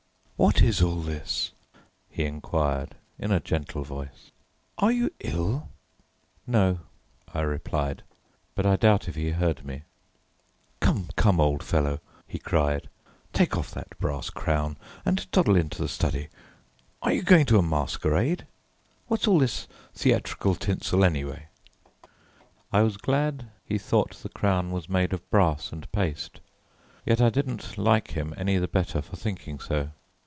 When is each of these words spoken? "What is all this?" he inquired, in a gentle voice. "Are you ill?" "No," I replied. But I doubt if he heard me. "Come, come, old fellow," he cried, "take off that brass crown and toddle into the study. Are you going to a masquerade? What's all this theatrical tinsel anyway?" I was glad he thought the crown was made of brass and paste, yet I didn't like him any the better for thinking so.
"What 0.43 0.59
is 0.59 0.81
all 0.81 1.01
this?" 1.01 1.51
he 2.09 2.25
inquired, 2.25 2.95
in 3.19 3.31
a 3.31 3.39
gentle 3.39 3.83
voice. 3.83 4.31
"Are 4.79 4.91
you 4.91 5.11
ill?" 5.19 5.69
"No," 6.47 6.79
I 7.31 7.41
replied. 7.41 8.01
But 8.55 8.65
I 8.65 8.75
doubt 8.75 9.07
if 9.07 9.13
he 9.13 9.29
heard 9.29 9.63
me. 9.63 9.83
"Come, 10.79 11.09
come, 11.15 11.39
old 11.39 11.61
fellow," 11.61 11.99
he 12.27 12.39
cried, 12.39 12.89
"take 13.33 13.55
off 13.55 13.69
that 13.75 13.95
brass 13.99 14.31
crown 14.31 14.77
and 15.05 15.31
toddle 15.31 15.55
into 15.55 15.79
the 15.79 15.87
study. 15.87 16.27
Are 17.03 17.13
you 17.13 17.21
going 17.21 17.45
to 17.45 17.59
a 17.59 17.61
masquerade? 17.61 18.47
What's 19.07 19.27
all 19.27 19.37
this 19.37 19.67
theatrical 19.93 20.55
tinsel 20.55 21.03
anyway?" 21.05 21.49
I 22.73 22.81
was 22.81 22.97
glad 22.97 23.51
he 23.63 23.77
thought 23.77 24.15
the 24.15 24.27
crown 24.29 24.71
was 24.71 24.89
made 24.89 25.13
of 25.13 25.29
brass 25.29 25.71
and 25.71 25.89
paste, 25.91 26.41
yet 27.05 27.21
I 27.21 27.29
didn't 27.29 27.77
like 27.77 28.13
him 28.17 28.33
any 28.37 28.57
the 28.57 28.67
better 28.67 29.03
for 29.03 29.15
thinking 29.15 29.59
so. 29.59 29.91